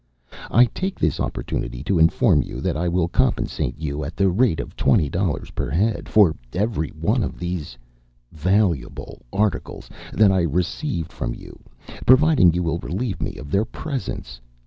I 0.49 0.65
take 0.65 0.99
this 0.99 1.19
opportunity 1.19 1.83
to 1.83 1.99
inform 1.99 2.41
you 2.41 2.59
that 2.61 2.75
I 2.75 2.87
will 2.87 3.07
compensate 3.07 3.79
you 3.79 4.03
at 4.03 4.15
the 4.15 4.29
rate 4.29 4.59
of 4.59 4.75
$20 4.75 5.53
per 5.53 5.69
head 5.69 6.09
for 6.09 6.35
every 6.53 6.89
one 6.89 7.21
of 7.21 7.37
these 7.37 7.77
valuable 8.31 9.21
articles 9.31 9.91
that 10.13 10.31
I 10.31 10.41
received 10.41 11.11
from 11.13 11.35
you, 11.35 11.59
providing 12.07 12.51
you 12.51 12.63
will 12.63 12.79
relieve 12.79 13.21
me 13.21 13.35
of 13.35 13.51
their 13.51 13.63
presence. 13.63 14.41